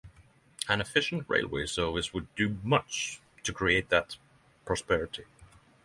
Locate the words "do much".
2.33-3.21